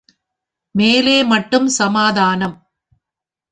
[0.75, 2.57] மேலே மட்டும் சமாதானம்.